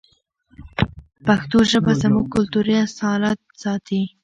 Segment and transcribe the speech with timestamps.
[1.25, 4.01] پښتو ژبه زموږ کلتوري اصالت ساتي.